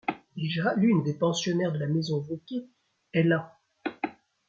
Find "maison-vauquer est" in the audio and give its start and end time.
1.85-3.21